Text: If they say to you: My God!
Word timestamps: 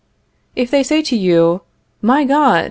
If 0.55 0.71
they 0.71 0.81
say 0.81 1.03
to 1.03 1.15
you: 1.15 1.61
My 2.01 2.23
God! 2.25 2.59